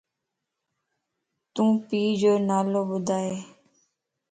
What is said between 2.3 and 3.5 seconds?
نالو ٻڌائي؟